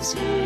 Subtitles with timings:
[0.00, 0.39] Jones.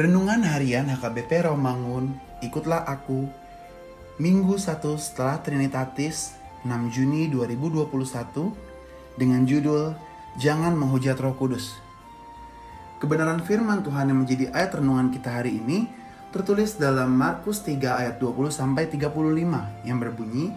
[0.00, 3.28] Renungan Harian HKBP Romangun, ikutlah aku.
[4.16, 8.48] Minggu 1 setelah Trinitatis, 6 Juni 2021,
[9.20, 9.92] dengan judul
[10.40, 11.76] Jangan Menghujat Roh Kudus.
[12.96, 15.84] Kebenaran firman Tuhan yang menjadi ayat renungan kita hari ini
[16.32, 19.04] tertulis dalam Markus 3 ayat 20 sampai 35
[19.84, 20.56] yang berbunyi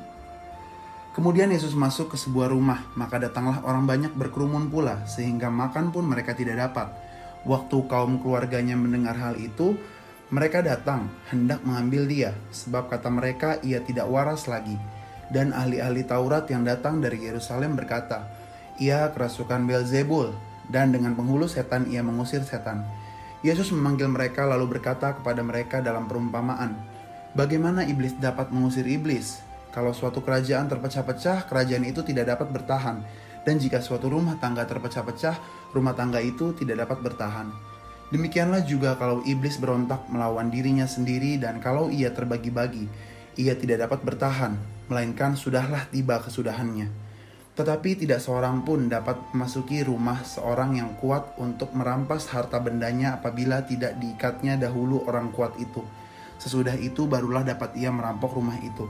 [1.20, 6.08] Kemudian Yesus masuk ke sebuah rumah, maka datanglah orang banyak berkerumun pula sehingga makan pun
[6.08, 6.90] mereka tidak dapat.
[7.44, 9.76] Waktu kaum keluarganya mendengar hal itu,
[10.32, 14.80] mereka datang hendak mengambil dia, sebab kata mereka ia tidak waras lagi.
[15.28, 18.32] Dan ahli-ahli Taurat yang datang dari Yerusalem berkata,
[18.80, 20.32] ia kerasukan Belzebul,
[20.72, 22.88] dan dengan penghulu setan ia mengusir setan.
[23.44, 26.80] Yesus memanggil mereka lalu berkata kepada mereka dalam perumpamaan,
[27.36, 29.42] Bagaimana iblis dapat mengusir iblis?
[29.74, 33.02] Kalau suatu kerajaan terpecah-pecah, kerajaan itu tidak dapat bertahan
[33.44, 35.36] dan jika suatu rumah tangga terpecah-pecah,
[35.76, 37.48] rumah tangga itu tidak dapat bertahan.
[38.14, 42.86] Demikianlah juga kalau iblis berontak melawan dirinya sendiri dan kalau ia terbagi-bagi,
[43.36, 44.54] ia tidak dapat bertahan,
[44.86, 46.94] melainkan sudahlah tiba kesudahannya.
[47.54, 53.62] Tetapi tidak seorang pun dapat memasuki rumah seorang yang kuat untuk merampas harta bendanya apabila
[53.62, 55.86] tidak diikatnya dahulu orang kuat itu.
[56.42, 58.90] Sesudah itu barulah dapat ia merampok rumah itu.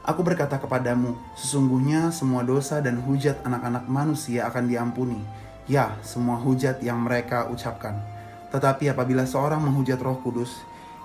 [0.00, 5.20] Aku berkata kepadamu, sesungguhnya semua dosa dan hujat anak-anak manusia akan diampuni.
[5.68, 8.00] Ya, semua hujat yang mereka ucapkan.
[8.48, 10.56] Tetapi apabila seorang menghujat roh kudus,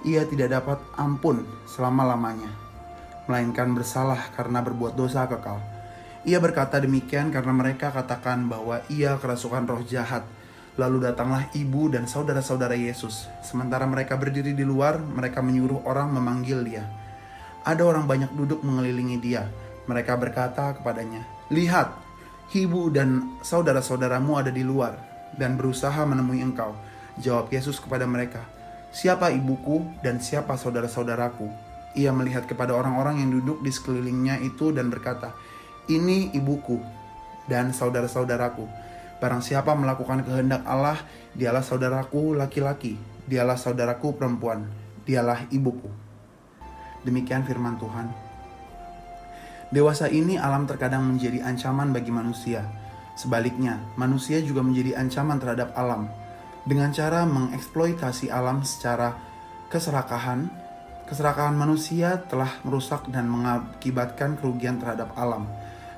[0.08, 2.48] ia tidak dapat ampun selama-lamanya.
[3.28, 5.60] Melainkan bersalah karena berbuat dosa kekal.
[6.26, 10.24] Ia berkata demikian karena mereka katakan bahwa ia kerasukan roh jahat.
[10.80, 13.28] Lalu datanglah ibu dan saudara-saudara Yesus.
[13.44, 17.05] Sementara mereka berdiri di luar, mereka menyuruh orang memanggil dia.
[17.66, 19.50] Ada orang banyak duduk mengelilingi dia.
[19.90, 21.98] Mereka berkata kepadanya, "Lihat,
[22.54, 24.94] ibu dan saudara-saudaramu ada di luar
[25.34, 26.78] dan berusaha menemui engkau."
[27.18, 28.46] Jawab Yesus kepada mereka,
[28.94, 31.50] "Siapa ibuku dan siapa saudara-saudaraku?"
[31.98, 35.34] Ia melihat kepada orang-orang yang duduk di sekelilingnya itu dan berkata,
[35.90, 36.78] "Ini ibuku
[37.50, 38.70] dan saudara-saudaraku.
[39.18, 41.02] Barang siapa melakukan kehendak Allah,
[41.34, 44.70] dialah saudaraku laki-laki, dialah saudaraku perempuan,
[45.08, 46.05] dialah ibuku."
[47.06, 48.10] Demikian firman Tuhan.
[49.70, 52.66] Dewasa ini alam terkadang menjadi ancaman bagi manusia.
[53.14, 56.10] Sebaliknya, manusia juga menjadi ancaman terhadap alam.
[56.66, 59.14] Dengan cara mengeksploitasi alam secara
[59.70, 60.50] keserakahan,
[61.06, 65.46] keserakahan manusia telah merusak dan mengakibatkan kerugian terhadap alam.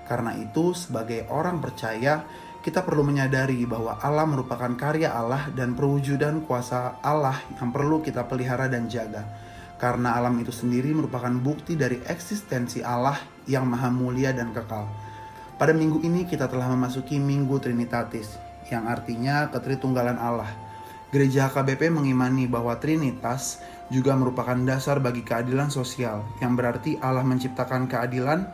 [0.03, 2.27] Karena itu, sebagai orang percaya,
[2.59, 8.27] kita perlu menyadari bahwa alam merupakan karya Allah dan perwujudan kuasa Allah yang perlu kita
[8.27, 9.46] pelihara dan jaga
[9.77, 14.89] karena alam itu sendiri merupakan bukti dari eksistensi Allah yang maha mulia dan kekal.
[15.57, 18.37] Pada minggu ini kita telah memasuki Minggu Trinitatis,
[18.69, 20.49] yang artinya ketritunggalan Allah.
[21.09, 27.89] Gereja KBP mengimani bahwa Trinitas juga merupakan dasar bagi keadilan sosial, yang berarti Allah menciptakan
[27.89, 28.45] keadilan,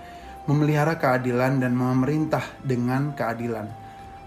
[0.47, 3.67] memelihara keadilan, dan memerintah dengan keadilan.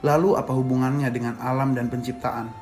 [0.04, 2.52] Lalu apa hubungannya dengan alam dan penciptaan?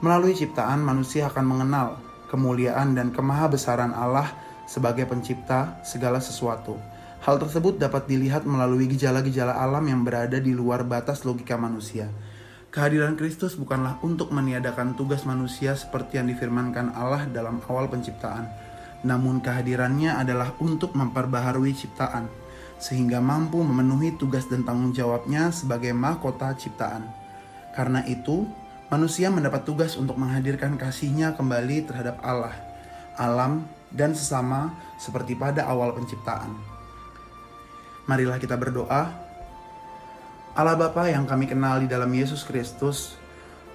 [0.00, 4.30] Melalui ciptaan, manusia akan mengenal kemuliaan dan kemahabesaran Allah
[4.68, 6.76] sebagai pencipta segala sesuatu.
[7.24, 12.06] Hal tersebut dapat dilihat melalui gejala-gejala alam yang berada di luar batas logika manusia.
[12.68, 18.44] Kehadiran Kristus bukanlah untuk meniadakan tugas manusia seperti yang difirmankan Allah dalam awal penciptaan,
[19.02, 22.28] namun kehadirannya adalah untuk memperbaharui ciptaan,
[22.76, 27.08] sehingga mampu memenuhi tugas dan tanggung jawabnya sebagai mahkota ciptaan.
[27.72, 28.46] Karena itu,
[28.88, 32.56] manusia mendapat tugas untuk menghadirkan kasihnya kembali terhadap Allah,
[33.20, 36.52] alam, dan sesama seperti pada awal penciptaan.
[38.08, 39.12] Marilah kita berdoa.
[40.58, 43.14] Allah Bapa yang kami kenal di dalam Yesus Kristus,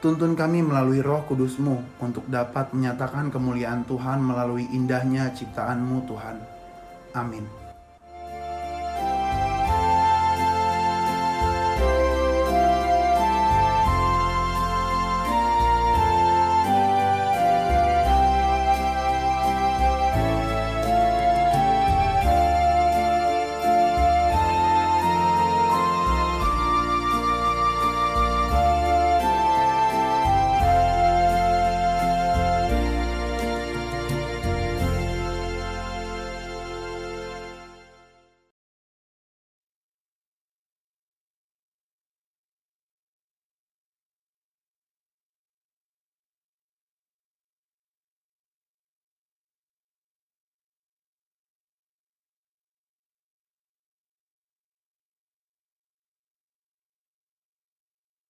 [0.04, 6.38] tuntun kami melalui roh kudusmu untuk dapat menyatakan kemuliaan Tuhan melalui indahnya ciptaanmu Tuhan.
[7.16, 7.63] Amin.